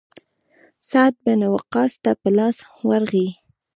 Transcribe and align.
سعد 0.89 1.13
بن 1.23 1.41
وقاص 1.53 1.93
ته 2.03 2.11
په 2.21 2.29
لاس 2.37 2.57
ورغی. 2.87 3.27